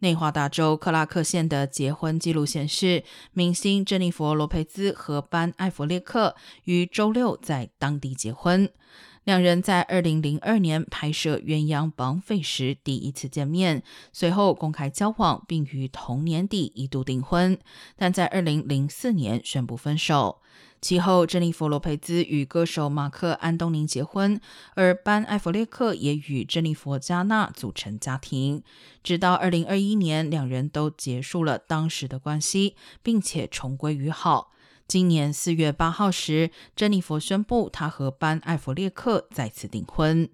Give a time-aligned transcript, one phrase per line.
[0.00, 6.34] 内华达州克拉克县的结婚记录显示，明星珍妮佛·罗佩兹和班·艾弗列克
[6.64, 8.70] 于周六在当地结婚。
[9.30, 17.56] 两人在2002年拍摄《鸳鸯绑匪》时第一次见面，随后公开交往，并于同年底一度订婚，
[17.94, 20.40] 但在2004年宣布分手。
[20.80, 24.40] 其后，珍妮弗·罗佩兹与歌手马克·安东尼结婚，
[24.74, 28.64] 而班·艾弗列克也与珍妮佛·加纳组成家庭。
[29.04, 32.74] 直到2021年，两人都结束了当时的关系，
[33.04, 34.50] 并且重归于好。
[34.90, 40.28] 今年四月八号时，珍妮佛宣布她和班·艾弗列克再次订婚。